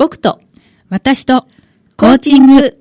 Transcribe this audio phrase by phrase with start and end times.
[0.00, 0.40] 僕と
[0.88, 1.46] 私と
[1.98, 2.78] コーチング。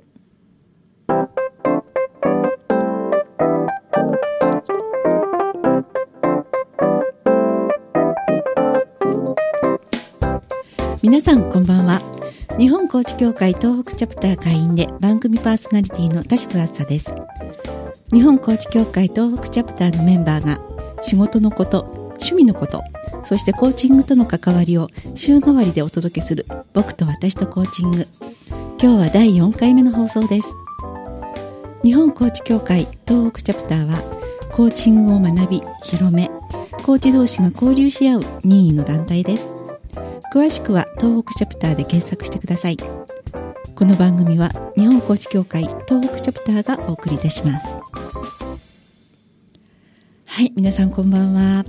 [11.04, 12.00] 皆さんこんばんは。
[12.58, 17.14] 日本コーチ協会東北チャプター会員で番組パーソナリティの田代あずさです。
[18.14, 20.62] 日本コーチ協会東北チャプターのメンバーが
[21.02, 21.82] 仕事のこと、
[22.12, 22.82] 趣味のこと、
[23.26, 26.46] そしてコーチングとの関わりを週替わりでお届けする
[26.80, 28.08] 僕と私とコーチング。
[28.82, 30.48] 今日は第4回目の放送です。
[31.84, 34.02] 日本コーチ協会東北チャプターは
[34.54, 36.32] コーチングを学び、広め、
[36.86, 39.50] コーチ同士が交流し合う任意の団体です。
[40.34, 42.78] 詳しくは東北チャプターで検索してください。
[42.78, 47.78] この番組は日本コーチ協会東北チャプターがお送りいたします。
[50.28, 51.66] はい、皆さんこんばんは。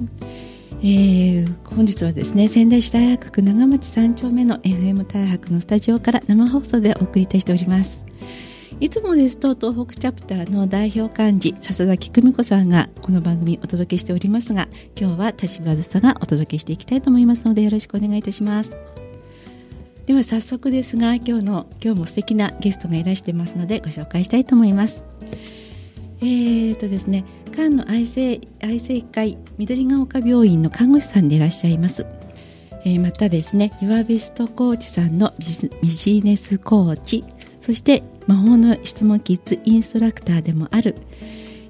[0.82, 8.02] えー、本日はですね仙台市大白区長町3丁目の FM 大白のスタジオから生放送でお送りいたしております。
[8.80, 18.78] いつもですと東北チャプターの代表幹事笹崎久美子さんがこの番組お届けしておりますが今日は田島ずさがお届けしていきたいと思いますのでよろしくお願いいたします。
[20.06, 25.04] では早速ですが今日の今日も素敵なゲストがいらしてますのでご紹介したいと思います。
[26.22, 32.06] えーとですね菅野愛生愛生会緑ヶ丘病院の看護師さんでいらっしゃいます、
[32.84, 35.34] えー、またですね岩ベストコーチさんの
[35.82, 37.24] ビジネスコーチ
[37.60, 40.96] そして魔法の質問キッズインストラクターでもある、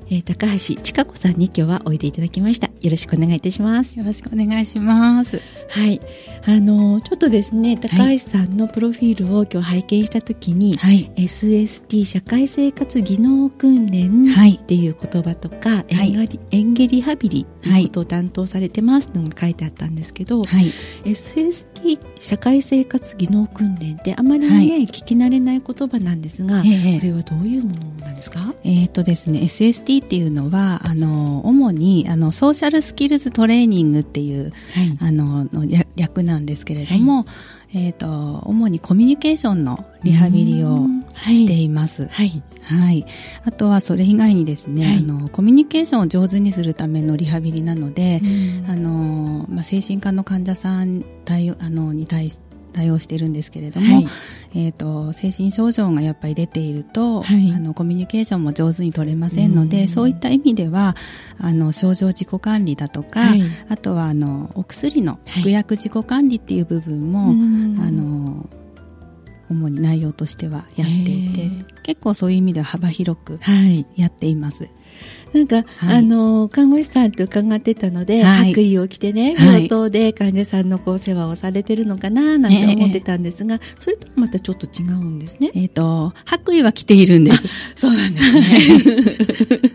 [0.06, 2.69] えー、高橋千佳子さんに今日はおいでいただきました。
[2.80, 3.98] よろしくお願いいたします。
[3.98, 5.40] よろしくお願いします。
[5.68, 6.00] はい。
[6.46, 20.72] あのちょっとですね高橋さんのプロフィールを今日拝見したときに、はい、SST 社会生活技能訓練っていう言葉とか、はい、演芸リハビリっていうことを担当されてますのが書いてあったんですけど、はい、
[21.04, 28.54] SST 社会生活技能訓練ってあまりね、はい、聞き慣れない言葉なんですが、えこれはどういうものなんですか？
[28.64, 34.52] えっ、とですね SST っていうのはあの主にあのソーシャルスキルズトレーニングっていう、
[35.00, 35.66] あのの
[35.96, 37.26] 略なんですけれども、
[37.72, 40.86] えっ、ー、と、主にコミュニケーションのリハビリを
[41.16, 42.06] しています。
[42.08, 42.42] はい。
[42.62, 43.06] はい。
[43.44, 48.20] あとはそれ以外にですね、はい、あの、コミュニケーションを上手にするためのリハビリなので、
[48.68, 54.06] あの、まあ、精神科の患者さん対あのに対して、対応してるんですけれども、はい、
[54.54, 60.96] えーと、精神症状がやっぱり出ていると、はい、あのコミュニケーションも上手に取れませんのでそういった意味では
[61.38, 67.30] あの症状自己管理だとか、はい、あとはあのお薬の服薬自己管理っていう部分も、
[67.82, 68.48] あの
[69.50, 71.50] 主に内容としてはやっていて
[71.82, 73.40] 結構そういう意味では幅広く
[73.96, 74.68] やっています。
[75.32, 85.50] なんか、はい、あの看護師さんと伺ってたので、はい、白衣を着てね病棟で患者さんのこう世話をされてるのかななんて思ってたんですが、えー、それとはまたちょっと違うんですね。
[85.54, 87.48] えっ、ー、と白衣は着ているんです。
[87.74, 88.40] そうなんですね。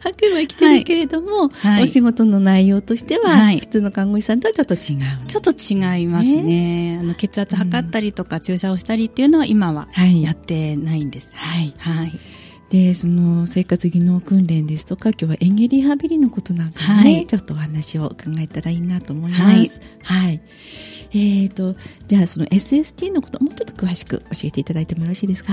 [0.00, 4.80] 白衣は着てるけれども、はい、お仕事の内容としては、普通の看護師さんとはちょっと違う。
[5.26, 6.98] ちょっと違いますね。
[7.00, 9.88] あの血圧測ったりとか、注射をしたりっていうのは今は
[10.22, 11.32] やってないんです。
[11.34, 11.74] はい。
[11.78, 12.33] はい
[12.74, 19.42] でその生活技能訓練ですとか今日は演芸リハビリのことなんかね、はい、ちょっとお話を伺えたらいいなと思います。
[19.42, 19.70] はい、
[20.02, 20.40] はい。
[21.12, 21.76] えーと、
[22.08, 25.52] じゃあその SST のこともうちょっと詳しく教えていただいてもよろしいですか？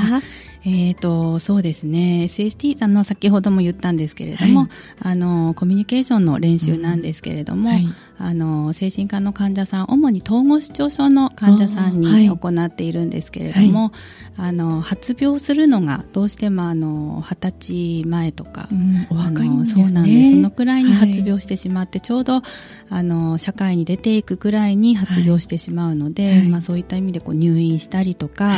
[0.66, 2.24] えーとそうですね。
[2.28, 4.70] SST あの先ほども言ったんですけれども、はい、
[5.02, 7.76] あのコミュニケーションの練習なんですけれども、うん。
[7.76, 7.88] はい、
[8.24, 13.92] あの精神科の患者さん主に統合失調症の患者さんに行っているんですけれども、
[14.36, 20.32] はい、あの発病するのがどうしてもあの二十歳前とか、うん、お若いんですね、そうなんです。
[20.32, 22.42] そのくらいに発病してしまって、ちょうど
[22.90, 28.58] あの社会に出ていくくらいに発病してしまうので、まあ、そういった意味でこう入院したりとか、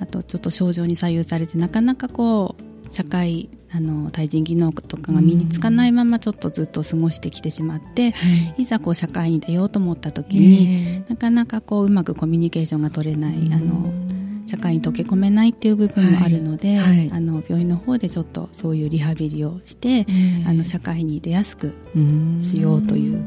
[0.00, 8.14] あとちょっと症状に左右されてなかなかこう社会あの対人技能とかが身につかないままちょっとずっと過ごしてきてしまって、
[8.56, 8.64] い。
[8.64, 13.92] ざこう社会に出ようと思った時に、なかなかこううまくコミュニケーションが取れない、あの
[14.44, 16.98] 社会に溶け込めないっていう部分もあるので、はい。
[16.98, 20.04] はい、あの病院の方でちょっとそういうリハビリをして、
[20.46, 21.72] あの社会に出やすく
[22.40, 23.24] しようという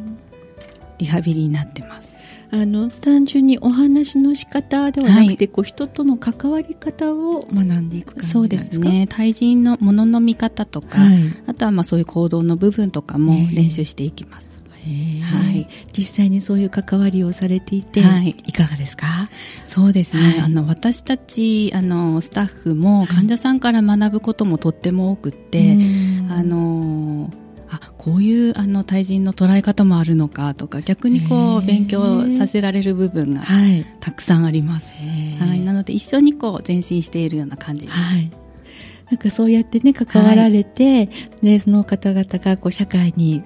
[0.97, 2.12] リハビリになってます。
[2.55, 9.07] あの単純にお話の仕方ではなくて、はい、こう人との関わり方を学んでいくそうですね。
[9.09, 11.17] 対人のものの見方とか、はい、
[11.47, 14.53] あとはまあそういう行動の部分とかも練習していきます。
[14.83, 19.07] はい、実際にそういう関わりをされていて、はい、いかがですか？
[19.65, 25.77] そうですね、はい、あの私たちあのスタッフも患者さんから学ぶこともとっても多くって、
[26.29, 27.42] あのあ
[28.03, 33.43] こういうあの対人の捉え方もあるのかとか逆にこう勉強させられる部分が
[34.01, 34.93] たくさんあります、
[35.39, 37.97] はい、ので一緒にこう前進しているような感じです。
[37.97, 38.42] はい
[39.09, 41.09] なんかそうやってね関わられて、はい、
[41.41, 43.43] ね、その方々がこう社会に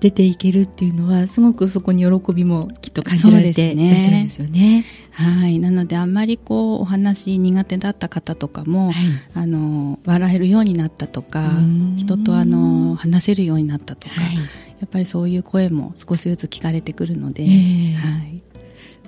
[0.00, 4.84] 出ていけるっていうのは、すごくそこに喜びもきっと感じられていらっしゃるんですよね。
[5.12, 8.94] はい、なのであんまりこうお話苦手だった方とかも、はい、
[9.34, 11.50] あの笑えるようになったとか
[11.96, 14.42] 人とあの話せるようになったとか、はい、や
[14.86, 18.49] っぱりそういう声も少しずつ聞かれてくるので、えー、はい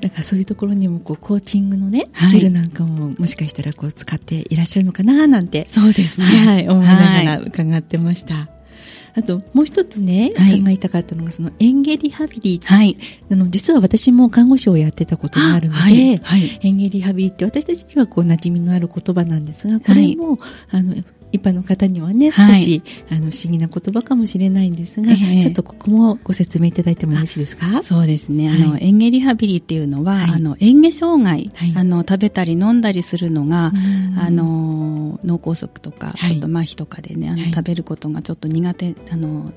[0.02, 8.34] だからそういうところにもこうコーチングのねスキルなんかももしかしたらこう使っていらっしゃるのかななんて、そうですね、はい、思いながら伺ってました。
[8.34, 8.48] はい
[9.14, 12.96] あともう一つね、はい、考えたかったのがその園芸リハビリ、はい、
[13.30, 16.16] あの実は私も看護師をやってたことがあるので、はい。
[16.16, 20.38] はい、園芸リハビリって私たちにはこう馴染みのある言葉なんですがこれも、
[20.70, 20.94] あの
[21.32, 27.82] 一般の方にはね少し、はい、あの不思議な言葉かもしれないんですが、えー、ちょっとここもご説明いただいてもよろしいですか？
[27.82, 33.72] そうですね、はい、あの園芸リハビリっていうのは、はい、あの園芸障害、あの食べたり飲んだりするのが
[34.18, 39.52] あの脳梗塞とか、ちょっと麻痺とかでねあの、食べることがちょっと苦手あの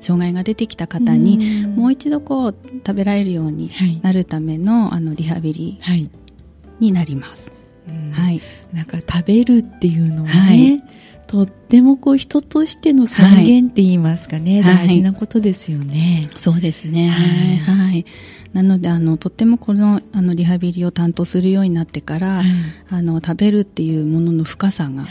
[0.00, 2.56] 障害が出てきた方にもう一度こう
[2.86, 3.70] 食べられるように
[4.02, 5.78] なるための,、あのリハビリ
[6.78, 7.52] になります。
[8.12, 8.40] はい、
[8.72, 10.82] なんか食べるっていうのはね、はい、
[11.34, 16.22] とってもこう人としての尊厳って言いますかね、はい、大事なことですよね。
[16.28, 17.08] はい、そうですね。
[17.08, 17.88] はい。
[17.88, 18.04] はい、
[18.52, 22.42] なのであのとってもこのあのリハビリを担当するようになってから、
[22.88, 25.06] あの食べるっていうものの深さが、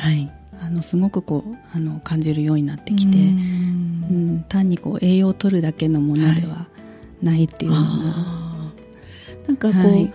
[0.62, 6.68] あのすごくこうあの感じるようになってきて、うん、単にこう栄養を取るだけのものでは
[7.22, 7.86] ないっていうのが、
[9.50, 10.10] なんかこう。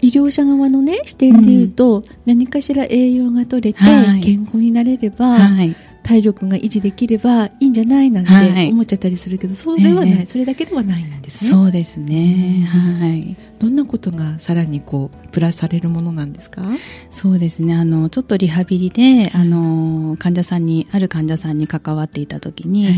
[0.00, 3.80] 医療者側のね視点でいうと、うん、何かしら栄養が取れて、
[4.22, 11.50] 健康になれれば、はい、体力が維持できればいいんじゃないなんて思っちゃったりするけど、そうではない、えー、それだけではないんですね。
[11.50, 13.36] そうですね、はい。
[13.58, 16.62] どんなことがさらにこうプラスされるものなんですか？
[17.10, 17.74] そうですね。
[17.74, 22.94] あのちょっとリハビリであの患者さんにある患者さんに関わっていた時に、はい、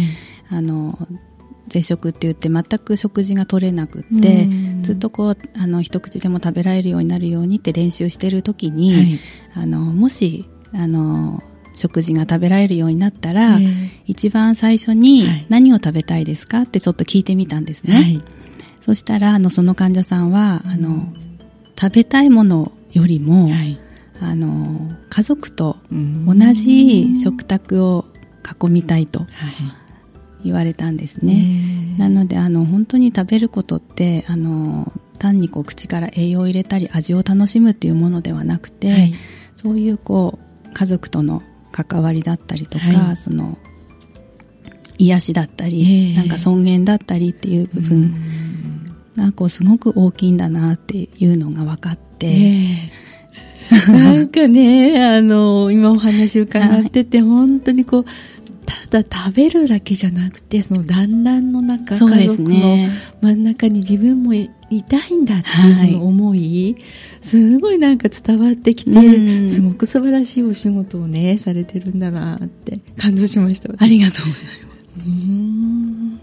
[0.50, 0.98] あの
[1.70, 4.48] 絶食って言って全く食事が取れなくって、
[4.80, 13.58] ずっとこうあの一口でも食べられるようになるようにって練習してる時に、はい、あのもしあの食事が食べられるようになったら、
[14.04, 18.22] 一番最初に何を食べたいですかってちょっと聞いてみたんですね、はい、
[18.80, 21.12] そしたらあのその患者さんはあの
[21.80, 23.78] 食べたいものよりも、はい、
[24.20, 28.06] あの家族と同じ食卓を
[28.60, 29.26] 囲みたいと、
[30.44, 31.96] 言われたんですね。
[31.98, 39.14] なのであの本当に食べることってあの単にこう口から栄養を入れたり味を楽しむっていうものではなくて、はい、
[39.56, 41.42] そういうこう家族との
[41.72, 43.58] 関わりだったりとか、はい、その
[44.98, 48.14] 癒しだったり、なんか尊厳だったりっていう部分
[49.16, 52.10] がこうすごく大きいんだなっていうのが分かって。
[53.88, 58.08] なんかね、あの、今お話伺ってて、本当にこう、た
[58.90, 62.88] だ食べるだけじゃなくてその団らんの中、家族の
[63.22, 64.50] 真ん中に自分もい
[64.88, 66.84] たいんだっていうその思い、はい、
[67.22, 74.70] すごいなんか伝わってきて、すごく素晴らしいお仕事をねされてるんだなって感動しましたありがとうございます。
[75.06, 76.20] うん。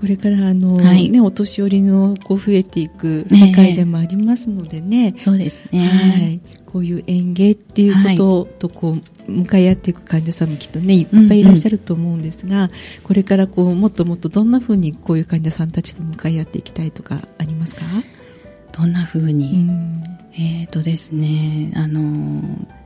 [0.00, 12.70] これからあの、はい、ね、お年寄りのこう増えていく社会でもありますのでね、ねそうですね、はい、こういう園芸っていうこととこう、向かい合っていく患者さんもきっとねいっぱいいらっしゃると思うんですが、うんうん、
[13.04, 17.82] これからこうもっともっとどんなふうにこういう患者さんたちと向かい合っていきたいとかありますか？
[18.72, 20.02] どんなふうに、うん、
[20.34, 22.81] えっ、ー、とですねあのー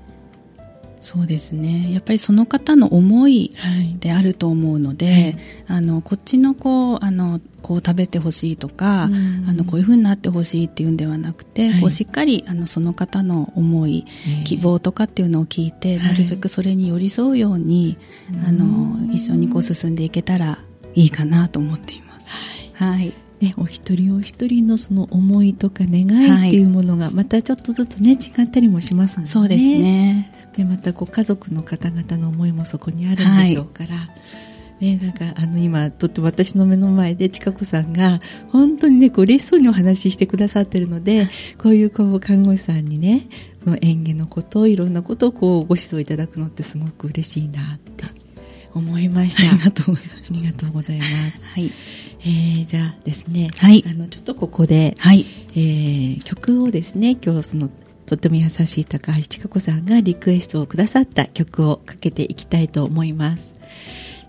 [1.07, 1.93] そうですね。
[1.93, 3.55] やっぱりその方の思い
[4.01, 5.37] であると思うので、はい、
[5.69, 14.05] あのこっちのこうあのこう食べてほしいとか、うん、あのこういうふうになってほしいっていうんではなくて、はい、こうしっかりあのその方の思い、
[14.45, 17.99] 希望とかっていうのを聞いて、なるべくそれに寄り添うように、
[18.45, 20.59] あの一緒にこう進んでいけたら
[20.97, 22.27] いいかなと思っています。
[22.75, 26.03] はい、ね、お一人お一人のその思いとか願
[26.47, 34.09] いっていうものがまたちょっとずつね違ったりもしますので、ね、そうですねでまたこう家族の方々の思いもそこにあるんでしょうから、は
[34.81, 38.19] い、ね、なんかあの今とっても私の目の前で千佳子さんが
[38.51, 43.29] 本当にねこう嬉しそうにお話ししてくださってるのでこういうこう看護師さんにね
[43.65, 48.05] この演技のこといろんなことをこうご指導いただくのってすごく嬉しいなって
[48.77, 49.51] 思いました。
[49.51, 50.17] ありがとうございます。
[50.31, 51.45] ありがとうございます。
[51.45, 51.73] はい。
[52.21, 57.71] えー、じゃあですね、はい、あのちょっとここで、はい、えー、曲をですね、今日その
[58.07, 63.53] とっても優しい高橋千佳子さんがリクエストをくださった曲をかけていきたいと思います。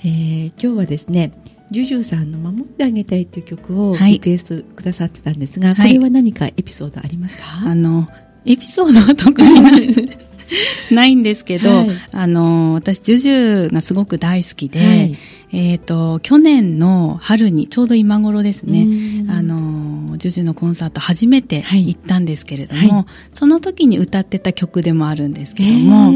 [0.02, 1.32] えー、今日はですね、
[1.70, 8.08] ジュジュさんの守ってあげたいという曲をリクエストくださってたんですが、はい、これは何かエピソードありますか、あの
[8.46, 10.28] エピソードは特にない
[10.92, 15.18] ないんですけど、はい、あの、私、ジュジュがすごく大好きで、はい、
[15.52, 18.88] えっ、ー、と、去年の春に、ちょうど今頃ですね、
[19.30, 19.77] あの、
[20.18, 26.12] ジュジュのコンサート初めて行ったんですけれども、はい、その時に歌ってた曲でもあるんですけども、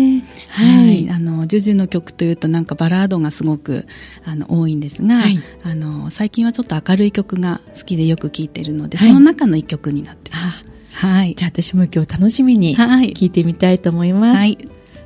[0.50, 3.86] はい、あの、ジュジュの曲というとなんかバラードがすごく、
[4.26, 5.22] あの、多いんですが、
[5.64, 10.72] あの、最近はちょっと明るい曲が好きでよく聴いてるので、その中の一曲になってます。
[10.94, 11.36] はい。
[11.36, 14.38] じゃあ私も今日楽しみに聞いてみたいと思います。
[14.38, 14.58] はい。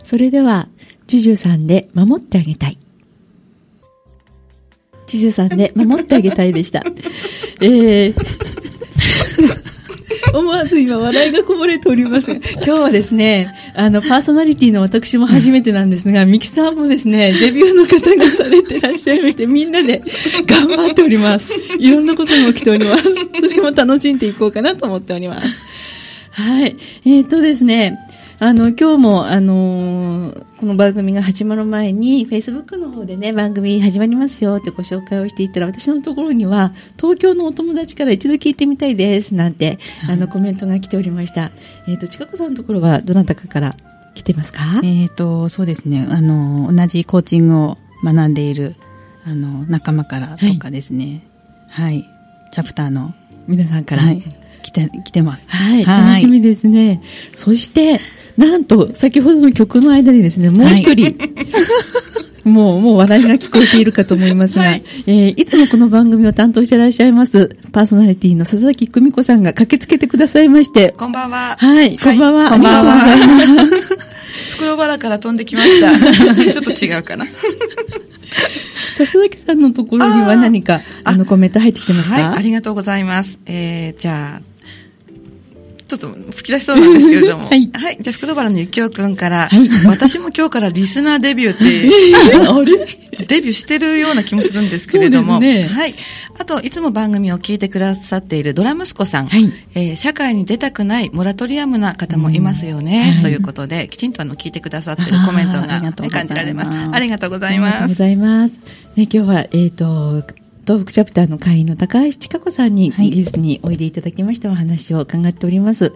[0.04, 0.68] それでは、
[1.08, 2.78] ジュジュさんで守ってあげたい。
[5.08, 6.84] ジュジュさんで守ってあげたいでした。
[7.62, 8.16] えー、
[10.38, 20.02] 思わず今笑いがこぼれておりますが、今日はですね、あの、パーソナリティの私も初めてなんですが、 ミキさんもですね、デビューの方がされてらっしゃいまして、みんなで
[20.46, 21.52] 頑張っております。
[21.80, 23.04] いろんなことが起きております。
[23.04, 25.48] それも楽しんでいこうかなと思っております。
[26.32, 26.76] はい。
[27.06, 27.98] えっ、ー、とですね、
[28.38, 41.52] あの、今日も、あのー、この番組が始まる前に、Facebook の方でね、番組始まりますよってご紹介をしていったら、私のところには、東京のお友達から一度聞いてみたいです、なんて、はい、あの、コメントが来ておりました。
[41.88, 43.74] えっ、ー、と、近くさんのところは、どなたかから
[44.16, 44.60] 来てますか？
[44.84, 48.76] えっ、と、そうですね、あの、同じコーチングを学んでいる、
[49.26, 51.26] あの、仲間からとかですね、
[51.70, 52.10] はい、はい、
[52.52, 53.14] チャプターの
[53.48, 54.22] 皆さんから、はい
[54.66, 55.48] 来て、来てます。
[55.48, 55.86] はい。
[55.86, 57.02] 楽しみですね。
[57.36, 58.02] そして、
[58.36, 61.10] なんと、先ほどの曲の間にですね、もう一人、は
[62.46, 70.96] い、もう、もう笑いが聞こえているかと思いますが、はい、えー、いつもこの番組を担当していらっしゃいます、パーソナリティの佐々木久美子さんが駆けつけてくださいまして。
[70.98, 71.56] こんばんは。
[71.60, 72.50] はい、こんばんは。
[72.50, 72.94] こんばんは。
[73.04, 73.98] ありがとうございます。
[74.56, 75.92] 袋原から飛んできました。
[76.54, 77.26] ちょっと違うかな。
[78.98, 82.16] 佐々木さんのところには何かあのコメント入ってきてますか？
[82.16, 83.40] はい、ありがとうございます。
[83.46, 84.55] えー、じゃあ、
[85.88, 87.46] ちょっと吹き出しそうなんですけれども。
[87.50, 87.70] はい。
[87.74, 87.98] はい。
[88.02, 91.66] じゃあ、福原のゆきおくんから、はい、私も今日からリスナーデビューって、
[92.50, 93.06] あれ？
[93.28, 95.40] デビューしてるような気もするんですけれども。
[95.40, 95.96] ね、はい。
[96.38, 99.28] あと、いつも番組を聞いてくださっているドラ息子さん。
[99.28, 99.52] はい。
[99.74, 103.14] えー、社会に出たくないモラトリアムな方もいますよね。
[103.16, 106.90] はい、ということで、きちんとあの、聞いてくださってるコメントが感じられます。
[106.92, 107.76] ありがとうございます。
[107.76, 108.60] ありがとうございます。
[108.96, 110.24] ね、今日は、えっ、ー、と、
[110.66, 115.94] 東北チャプターの会員の高橋千佳子さんに、ゲストにおいでいただきましてお話を伺っております。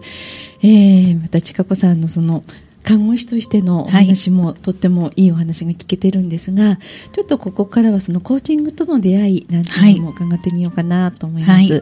[0.62, 2.44] えー、また千佳子さんのその、
[2.82, 6.78] 看護師としてのお話も、はい、とってもいいお話が聞けてるんですが、
[7.12, 11.50] ちょっとここからはそのコーチングとの出会いなんていうのも伺ってみようかなと思います。
[11.52, 11.78] はい、え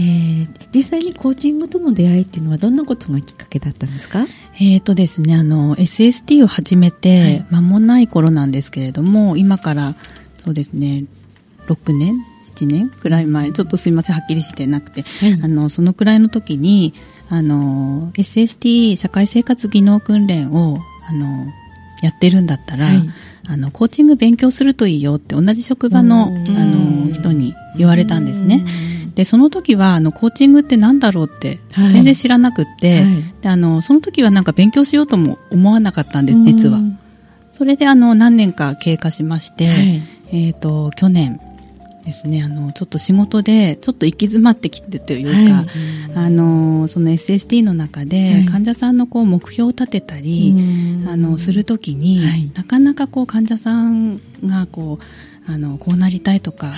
[0.00, 4.26] ー、実際にコーチングとの出会いっていうのはどんなことがきっかけだったんですか？
[4.60, 9.94] えっ、ー、とですね、あの、SST を始めて間もない頃なんですけれども、はい、今から
[10.38, 11.04] そうですね、
[11.68, 12.90] 6年？7年？
[12.90, 13.52] くらい前？
[13.52, 16.94] ちょっとすいませんはっきりしてなくて、はい、あのそのくらいの時に
[17.28, 20.78] あの SST 社会生活技能訓練を
[21.08, 21.46] あの
[22.02, 22.96] やってるんだったら、はい、
[23.48, 28.64] あのコーチング勉強するといいよって同じ職場のあの人に言われたんですね。
[29.14, 31.60] でその時はあのコーチングって何だろうって
[31.92, 36.80] 全然知らなくって、はい、であのその時はなんか勉強しようとも思わなかったんです実は。
[37.52, 40.02] それであの何年か経過しまして、はい、
[40.32, 41.40] えっ、と去年
[42.04, 42.42] ですね。
[42.42, 50.54] あのちょっと仕事でちょっと行き詰まってきてというか、はい、あのその SST の中で患者さんのこう目標を立てたり、
[51.04, 54.98] はい、あのするときに、はい、なかなかこう患者さんがこ
[55.48, 56.72] うあのこうなりたいとか、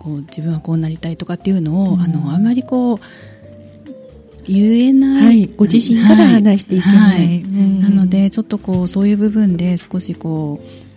[0.00, 2.98] こう自分はこうなりたいとかっていうのを、あのあまりこう
[4.46, 10.89] 言えない、ご自身から話していけない、なのでちょっとこうそういう部分で少しこう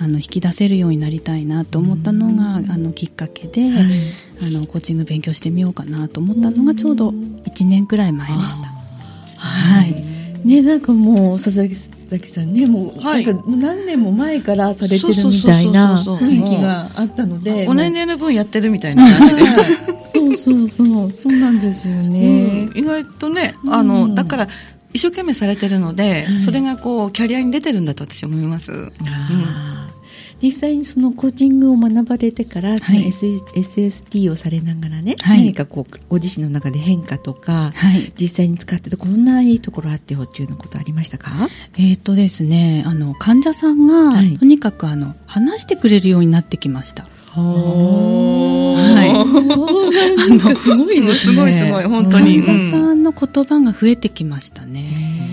[0.00, 3.84] あの引き出せるようになりたいなと思ったのが、あのきっかけで、はい、
[4.42, 8.68] あのコーチング勉強してみようかなと思ったのがちょうど1年くらい前でした。
[9.38, 11.74] はい、ね、なんかもう佐々木
[12.28, 19.04] さんねもう、なんか何年も前からされてるみたいな雰囲気があったのでお年齢の分やってるみたいな。
[19.04, 19.42] 感じで
[20.14, 21.10] そうそうそう。
[21.10, 24.48] そうなんですよね、うん、意外とねあの、だから
[24.92, 28.72] 一生懸命されてるので、はい、それがこうキャリアに出てるんだと私は思います。
[28.72, 28.92] うん
[30.42, 41.30] 実際にそのコーチングを学ばれてから、その SST をされながらね、はい、何かこうご自身の中で変化とか、はい、実際に使っててこんないいところあってよっていうようなことありましたか？
[41.78, 47.06] えっ、とですねあの患者さんが、はい、とにかくあの話してくれるようになってきました。
[47.34, 49.10] はい。
[49.10, 49.14] あ
[50.34, 51.34] のすごいですね。
[51.34, 52.42] すごいすごい本当に。
[52.42, 55.27] 患者さんの言葉が増えてきましたね。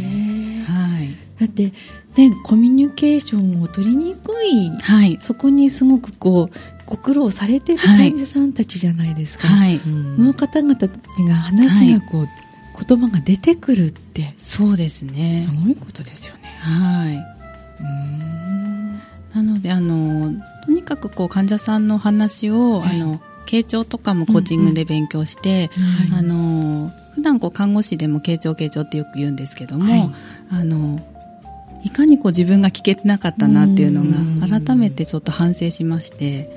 [1.37, 1.47] はい。
[1.47, 1.73] だって
[2.17, 10.75] ね、コミュニケーションを取りにくい、はい、そこにすごくこうご苦労されてる患者さんたちじゃないですか、はい、その方々
[11.27, 12.27] が話がこう、
[12.87, 15.39] 言葉が出てくるってそうですね。
[15.39, 16.41] すごいことですよね。
[16.59, 19.35] はい。
[19.35, 20.31] なのであの
[20.65, 25.69] とにかくこう患者さんの話を、はい、あの傾聴とかもコーチングで勉強して、
[26.09, 26.13] うん。
[26.13, 30.09] うん、あの普段こう看護師でも傾聴傾聴ってよく言うんですけども、はい、
[30.51, 30.99] あの
[31.85, 36.49] いかにこう自分が聞けてなかったなっていうのが改めてちょっと反省しまして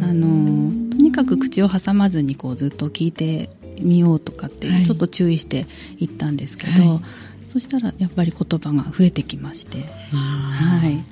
[0.00, 3.50] あのとにかく口を挟まずにこうずっと聞いて
[3.80, 5.66] みようとかってちょっと注意して
[5.98, 9.78] いったんですけど、はい、そしたらやっぱり言葉が増えてきまして。
[10.12, 11.04] はい。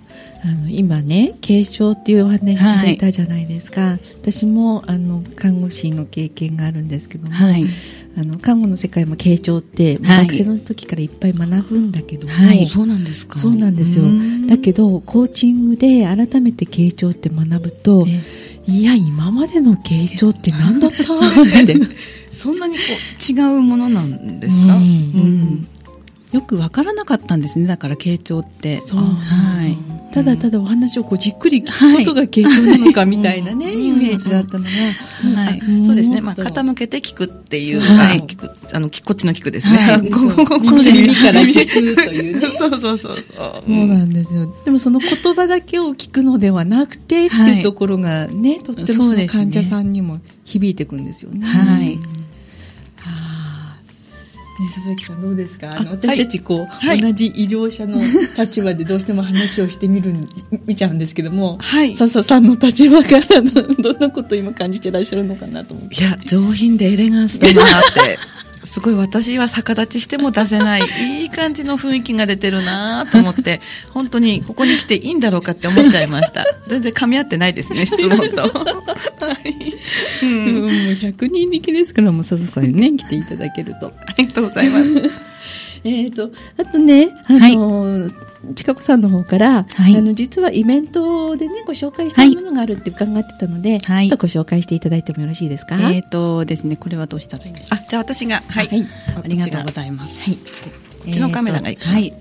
[0.46, 7.64] あの今ね軽症っていうお話されたじゃないですか、はい、私もあの看護師の経験があるんですけども、はい、
[8.16, 13.38] あの看護の世界も傾聴って、はい、学生の時からいっぱい学ぶんだけども、はい、そうなんですか。
[13.38, 14.04] そうなんですよ。
[14.46, 18.06] だけどコーチングで改めて傾聴って学ぶと、
[18.66, 21.02] いや今までの傾聴って何だった？
[21.02, 21.76] って。
[22.34, 25.68] そんなにこう違うものなんですか、うん、うん。
[26.32, 28.80] よく分からなかったんですねだから傾聴って。
[28.80, 29.78] そうそうそう、はい、
[30.14, 42.46] ただただお話をこうじっくり聞くことが傾聴なのかみたいなね、はい、イメージだったのが、はい、そうですね、まあ、傾けて聞くっていうのが、はい、聞くあのこっちの聞くですね、はい、 ここここ耳から聞くというね。
[42.56, 43.16] そうそうそうそう。
[43.16, 44.54] そうなんですよ。
[44.64, 51.44] でもその言葉だけを聞くのではなくてっていうところがね、とってもその患者さんにも響いてくんですよね。
[51.44, 51.98] はい
[54.60, 55.76] ね、佐々木さんどうですか？
[55.76, 58.00] あの私たちこう、はい、同じ医療者の
[58.38, 60.14] 立場でどうしても話をしてみる
[60.64, 65.96] 見ちゃうんですけども、はい、笹さんの立場からどんなことを今感じてらっしゃるのかなと思って。
[65.96, 68.18] いや上品でエレガンスだなって
[68.64, 70.82] すごい私は逆立ちしても出せない。
[71.22, 73.60] いい感じの雰囲気が出てるなと思って
[73.92, 76.44] 本当にここに来ていいんだろうかって思っちゃいました。
[76.66, 78.48] 全然噛み合ってないですね質問と、は
[79.44, 80.26] い。
[80.26, 83.92] うん、もう100人力ですからもう笹さんにね来ていただけると。
[84.06, 85.10] ありがとうございます。
[85.84, 95.76] えっとあとねあのはい近子さんの方から、はい、あの実はイベントでねご紹介したいものがあるって伺ってたので、はい、ちょっとご紹介していただいてもよろしいですか？
[95.90, 97.76] えっ、ー、とですねこれはどうしたらいいんですか。
[97.76, 98.86] あじゃあ私がはい、はい、
[99.24, 100.20] ありがとうございます。
[100.20, 100.34] はい。
[100.36, 100.40] こ
[101.10, 101.92] っちのカメラがいいかな。
[101.92, 102.14] はい。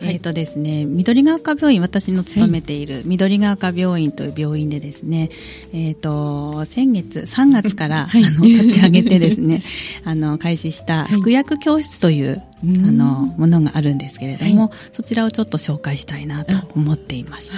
[0.00, 5.28] えーとですね、緑が丘病院私の勤めている緑が丘病院という病院でですね、
[5.72, 9.64] えーと、先月3月から、はい、あの立ち上げてですね
[10.04, 17.56] あの開始した服薬教室という、はい、あのものがあるんですけれども、はい、そちらをちょっと紹介したいなと思っていました。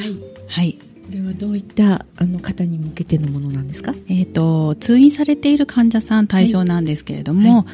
[0.48, 0.78] はい。
[1.10, 7.64] これはどういったあの方に向けてのものなんですか、えーと、通院されている患者さん対象なんですけれども、はい、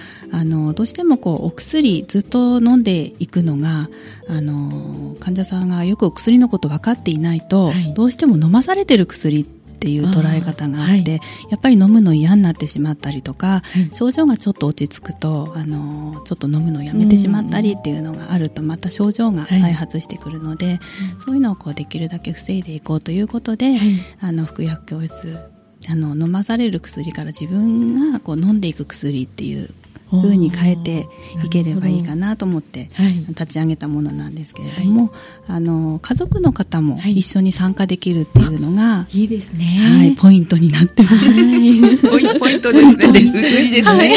[0.41, 3.91] あのどうしてもこうお薬ずっと飲んでいくのが
[4.27, 9.56] あの患者さんがよくお薬のこと分かっていないと、はい、どうしても飲まされてる薬って
[9.91, 11.21] いう捉え方があって、はい、
[11.51, 20.81] やっぱり飲むの嫌になってしまったりとか、うん、症状がちょっと落ち着くとあのちょっと飲むのをやめてしまったりっていうのがあるとまた症状が再発してくるので、はい、
[21.19, 23.89] そういうのをこうできるだけ防いでいこうということで、はい、
[24.21, 25.39] あの服薬教室
[25.89, 29.69] あの飲まされる薬から自分がこう飲んでいく薬っていう
[30.09, 31.09] ふうに変えて
[31.45, 32.89] いければいいかなと思って
[33.29, 35.11] 立ち上げたものなんですけれども、はい、
[35.49, 43.63] あの家族の方も一緒に参加できるっていうのが、はい、いいですね、はい、ポイントになってます、はい、ポイントですね。
[43.65, 44.15] いいですね、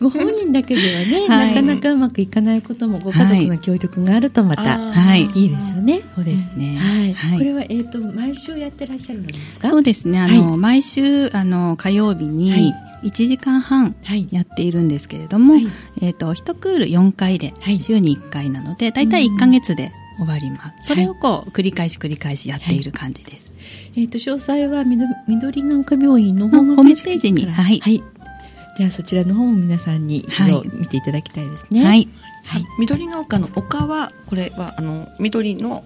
[0.00, 6.00] ご本人だけではね、なかなかうまくいかないこともご家族の協力があるとまた、はい、いいですよね。
[6.14, 6.76] そうですね、
[7.20, 9.68] はい、これは、えーと、毎週やってらっしゃるんですか？
[9.68, 10.18] そうですね。
[10.18, 13.94] あの、毎週あの火曜日に、1時間半
[14.30, 15.66] やっているんですけれども、はい、
[16.02, 23.52] えーと、1クール4回で週に1回なので、はい、大体1か月で終わります、それをこう繰り返し繰り返しやっている感じです、
[23.92, 24.84] えーと、詳細は
[25.26, 27.46] 緑なんか病院のホームページに。
[27.46, 31.84] はい、じゃあそちらの方も皆さんに一度見ていただきたいですね。
[31.84, 32.08] はい。
[32.46, 35.82] はい、緑が丘の丘はこれはあの緑の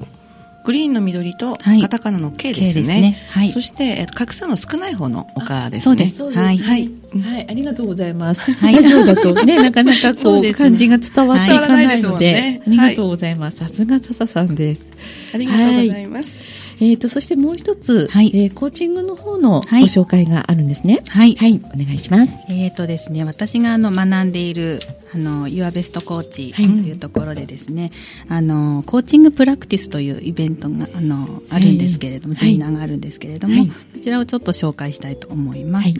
[0.65, 2.93] グリーンの緑とカタカナの K ですね。
[2.93, 5.81] はい、ねはい、そして、画数の少ない方の丘ですね。
[5.81, 6.39] そうです。
[6.39, 6.59] はい。
[6.59, 6.91] はい。
[7.23, 8.53] はい、ありがとうございます。
[8.53, 13.59] はい、ラジオだとね、なかなかこう、ね、漢字が伝わっていかないので、ね、ありがとうございます。
[13.59, 14.91] さすが笹さんです。
[15.35, 16.37] ありがとうございます。
[16.81, 21.03] えっ、ー、と、そしてもう一つ、はい、えー、コーチングの方のご紹介があるんですね。
[21.09, 21.37] はい。
[21.37, 22.41] はい、お願いします。
[22.49, 24.81] えっ、ー、とですね、私があの学んでいる、
[25.15, 27.91] あの、ユアベストコーチというところでですね、
[28.29, 35.93] はい、あの、コーチングプラクティスというイベントが、あの、あるんですけれども、セミナーがあるんですけれども、そちらをちょっと紹介したいと思います。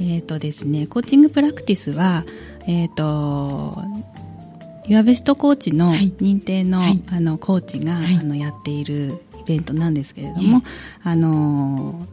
[0.00, 2.24] えっ、とですね、コーチングプラクティスは、
[2.66, 3.76] えっ、と、
[4.86, 10.62] ユアベストコーチの認定の,、あのコーチが、あのやっているイベントなんですけれども、
[11.02, 12.06] あの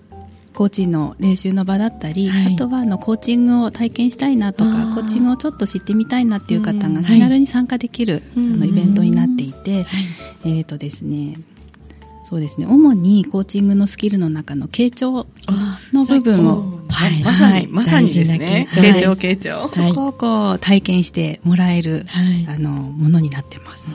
[0.58, 9.86] コーチの練習の場だったり、はい、あとはあのコーチングを体験したいなとかコーチングをちょっと知ってみたいなっていう方が気軽に参加できる、あのイベントになっていて、
[10.46, 11.36] えっ、とですね
[12.24, 15.28] そうですね主にコーチングのスキルの中の傾聴
[15.94, 18.68] の部分を、はい、まさに、まさにですね。
[18.72, 19.12] 傾聴。
[19.12, 22.08] 傾聴、ここをこう体験してもらえる、
[22.48, 23.88] あのものになってます、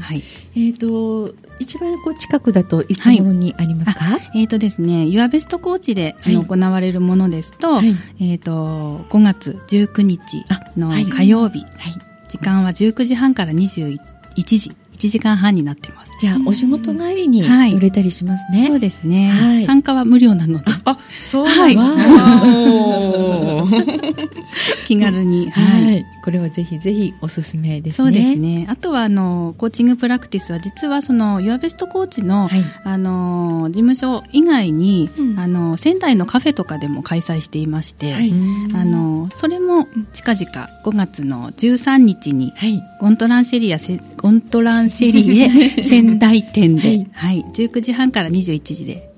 [0.00, 0.24] はい。
[0.56, 7.80] えっ、と一番こう近くだといつ頃にありますか、えっ、とですね Your Best コーチで、あの行われるものですと,、
[8.20, 10.44] えっ、と5月19日
[10.76, 11.64] の火曜日、
[12.28, 13.98] 時間は19時半から21
[14.34, 14.76] 時。
[14.96, 20.64] 1時間半になってますじゃあお仕事帰りに乗れたりしますね、はい、そうですね、はい、参加は無料なので。
[20.84, 28.06] あそうなんだ、はい、 気軽に、はい、これはぜひぜひおすすめですね。
[28.06, 28.66] そうですね。
[28.68, 32.48] あとはあのコーチングプラクティスは実はその YourBest コーチの,、
[32.84, 38.14] あの事務所以外に、うん、あの仙台のカフェとかでも開催していまして、
[38.74, 42.52] あのそれも近々5月の13日に、
[43.00, 43.78] ゴントランシェリア
[44.16, 49.10] ゴントランシェリエ仙台店で、はい、はい、19時半から21時で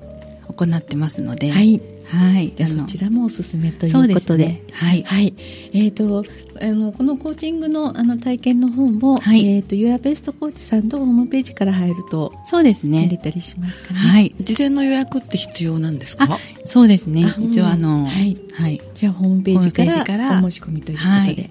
[0.59, 5.35] 行ってますので、はい、はい、じゃそちらもおすすめということで、ね、はい、はい、
[5.73, 6.25] えっ、ー、と
[6.61, 13.19] あのこのコーチングのあの体験の方も、はい、えっ、ー、と Your Best コーチさんとホームページから入るとそうですね。
[13.23, 14.01] たりしますかね。
[14.01, 16.39] はい、事前の予約って必要なんですか？
[16.65, 17.27] そうですね。
[17.39, 21.51] 一応あの、はい、はい、じゃあホームページからお申し込みということで、はい、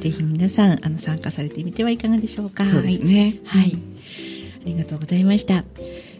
[0.00, 2.64] ぜひ皆さんあの参加されてみてはいかがでしょうか。
[2.64, 3.40] そうですね。
[3.44, 3.76] はい、
[4.64, 5.64] ありがとうございました。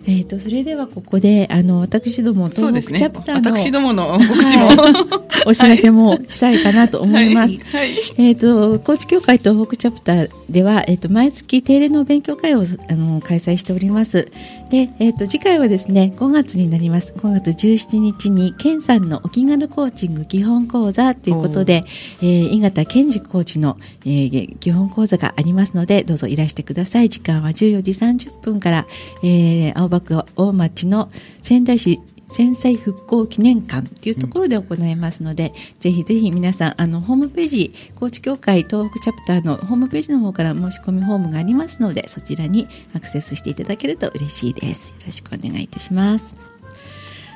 [0.08, 4.68] えーと、それではここであの私ども東北チャプターの、ね、私どもの告知も
[5.46, 7.54] お知らせもしたいかなと思います。
[7.72, 14.28] はい、えっ、ー、と高知協会東北チャプターではえっ、ー、と毎月定例の勉強会をあの開催しております。
[14.70, 17.12] でえっ、ー、と次回はですね5月になります。
[17.12, 21.84] 5月17日に健さんのお気軽コーチング基本講座ということで、
[22.20, 27.08] えー、井形健二コーチの、えー、基本講座がありますのでどうぞいらしてください。
[27.08, 28.86] 時間は14時30分から、
[29.22, 31.10] えー、青葉区大町の
[31.42, 44.90] 仙台市戦災復興記念館というところで行いますので、うん、ぜひぜひ皆さんあのホームページ高知協会東北チャプターのホームページの方から申し込みフォームがありますのでそちらにアクセスしていただけると嬉しいです。
[44.90, 46.36] よろしくお願いいたします。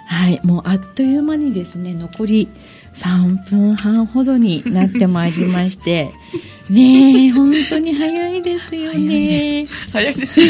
[0.07, 2.48] はいもうあっという間にですね残り
[2.92, 6.11] 3分半ほどになってまいりまして
[6.70, 9.66] ねえ本当に早いですよね。
[9.92, 10.40] 早いです。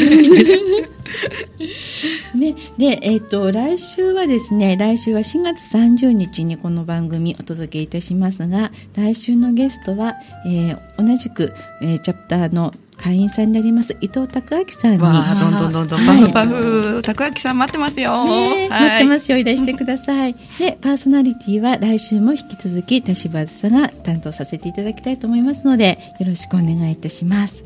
[2.37, 4.53] ねでえっ、ー、と来週はです。
[4.53, 8.47] ね来週は4月30日にこの番組お届けいたします。
[8.47, 13.97] が来週のゲストは、えー、同じく、えー、チャプターの会員さんになります。
[13.99, 14.97] 伊藤拓明さんに。
[14.99, 19.37] わあどんどんどんどんパフパフ拓明さん待ってますよ、ね、待ってますよ。
[19.39, 20.35] いらしてください。
[20.59, 27.63] でパーソナリティは来週も引き続き田柴さんが担当させていただきたいと思いますのでよろしくお願いいたします。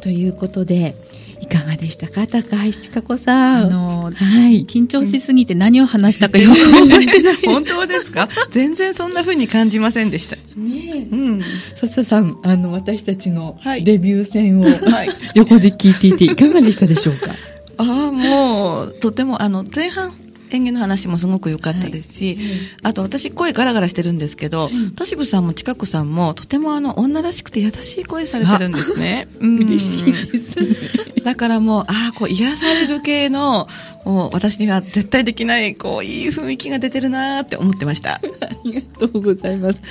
[0.00, 0.96] ということで
[1.42, 2.26] いかがでしたか？
[2.26, 3.66] 高橋千佳子さん。
[3.66, 4.10] あの、は
[4.48, 7.36] い、緊張しすぎて何を話したかよく覚えてない。
[7.44, 8.28] 本当ですか？
[8.50, 10.36] 全然そんなふうに感じませんでした。
[10.56, 11.40] ねうん。
[11.74, 14.70] 笹さん、あの、私たちのデビュー戦を、は
[15.04, 17.32] い、横で聞いていていかがでしたでしょうか？
[17.78, 20.12] ああ、もう、とても、あの、前半、
[20.56, 22.46] 演芸の話もすごく良かったですし、はい、
[22.82, 29.28] あと私声ガラガラしてるんですけど、田渋さんも近子さんもとてもあの女らしくて優しい声されてるんですね。
[29.40, 30.76] 嬉しいです、ね、
[31.24, 33.68] だからもう、ああ、こう癒される系の、
[34.04, 38.14] もう私には絶対できない、こういい雰囲気が出てるなって思ってました。
[38.14, 38.20] あ
[38.64, 39.82] りがとうございます。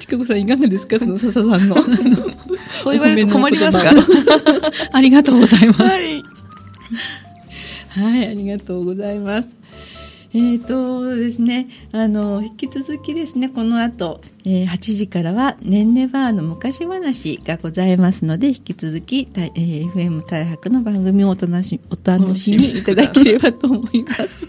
[0.00, 0.98] 近子さんいかがですか？
[0.98, 1.76] その笹さんの。
[2.82, 3.90] そう言われると困りますか
[4.92, 5.82] ありがとうございます。
[5.82, 6.22] はい
[7.94, 9.48] はい、ありがとうございます。
[10.34, 24.48] えーとですね、あの引き続きですねこの後、えー、8時からは「ねんねバー」の昔話がございますので引き続き、えー、FM 大白の番組をお楽しお楽しみいただければと思います。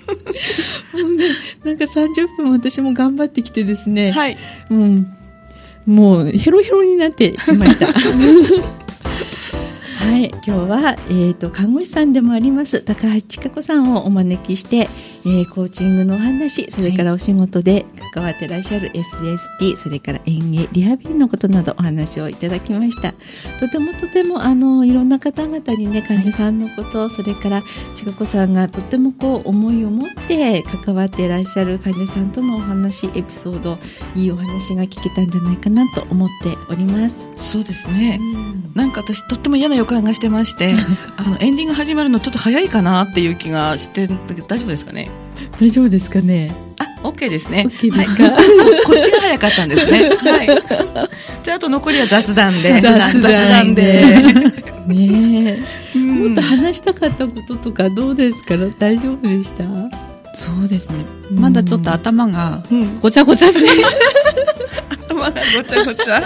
[1.65, 4.37] なんか30分私も頑張ってきてですね、はい、
[4.69, 5.13] うん、
[5.85, 7.87] もうヘロヘロになってきました。
[10.03, 14.89] はい、今日は、えーと、看護師さんでもあります高橋千佳子さんをお招きして、
[15.25, 23.13] えー、コーチングのお話それからお仕事で関わってらっしゃる SST、それから園芸リハビリのことなどお話をいただきました。
[23.59, 27.63] とてもとてもあのいろんな方々にね患者さんのこと、それから
[27.95, 33.77] 千佳子さんがとてもこう思いを持って関わっていらっしゃる患者さんとのお話エピソード
[34.15, 37.29] いいお話が聞けたんじゃないかなと思っております。
[37.37, 40.73] そうですね、うん、なんか私とっても嫌な予感がしてまして
[41.17, 44.07] あのエンディング始まるのちょっと早いかなっていう気がして
[44.47, 45.09] 大丈夫ですかね？
[45.59, 46.53] 大丈夫ですかね？
[46.79, 47.65] あ OK ですね。
[47.67, 48.35] OK ですか、はい、
[48.85, 50.09] こっちが早かったんですね。
[50.09, 50.47] はい。
[51.43, 52.79] で、あと残りは雑談で。
[52.81, 54.03] 雑談で。
[54.87, 55.63] ね
[55.95, 58.57] え、もっと話したかったこととかどうですか？
[58.79, 59.63] 大丈夫でした？
[60.35, 61.05] そうですね。
[61.31, 62.63] まだちょっと頭が
[63.01, 63.69] ごちゃごちゃして、
[65.05, 66.21] 頭がごちゃごちゃ。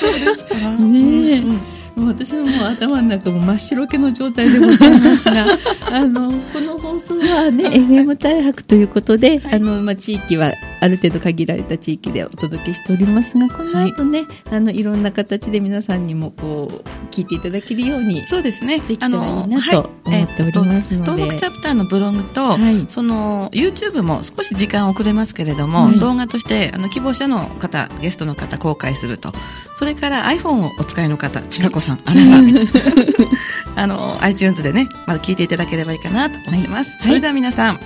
[0.00, 0.70] そうですか。
[0.78, 1.38] ねえ。
[1.40, 1.60] うん
[1.96, 5.46] もう私のもう頭の中も真っ白けの状態でございますが
[5.90, 18.80] あのこの放送はね FM 大白ということで、はい、あのまあ、地域はある程度限られた地域でお届けしておりますがこの後ね、はい、あのいろんな形で皆さんにもこう聞いていただけるようにそうですね。
[18.80, 29.32] できたらいいなと思っておりますので、はいえー、東北チャプターのブログと、はい、その YouTube も少し時間遅れますけれども、動画としてあの希望者の方ゲストの方公開すると。
[29.76, 32.36] それから iPhone をお使いの方ちかこさん、あれば
[33.76, 37.80] あの iTunes でねまだ聞いていただければいいかなと思ってます、それでは皆さん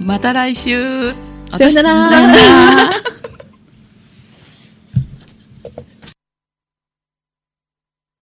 [0.00, 1.12] また来週。
[1.50, 2.90] さよなら